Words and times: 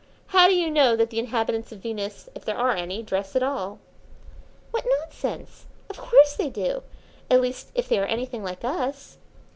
How 0.29 0.47
do 0.47 0.55
you 0.55 0.71
know 0.71 0.95
that 0.95 1.11
the 1.11 1.19
inhabitants 1.19 1.71
of 1.71 1.81
Venus, 1.81 2.27
if 2.33 2.43
there 2.43 2.57
are 2.57 2.71
any, 2.75 3.03
dress 3.03 3.35
at 3.35 3.43
all?" 3.43 3.77
"What 4.71 4.83
nonsense! 4.99 5.67
Of 5.91 5.99
course 5.99 6.33
they 6.35 6.49
do 6.49 6.81
at 7.29 7.39
least, 7.39 7.69
if 7.75 7.87
they 7.87 7.99
are 7.99 8.05
anything 8.07 8.43
like 8.43 8.65
us." 8.65 9.19